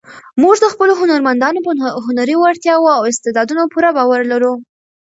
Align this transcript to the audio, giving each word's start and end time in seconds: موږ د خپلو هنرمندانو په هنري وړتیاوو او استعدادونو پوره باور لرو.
موږ 0.41 0.55
د 0.59 0.65
خپلو 0.73 0.93
هنرمندانو 1.01 1.59
په 1.67 1.71
هنري 2.05 2.35
وړتیاوو 2.37 2.95
او 2.97 3.03
استعدادونو 3.11 3.63
پوره 3.73 3.89
باور 3.97 4.21
لرو. 4.31 4.53